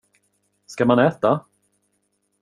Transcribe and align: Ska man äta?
Ska 0.65 0.85
man 0.85 0.99
äta? 0.99 1.43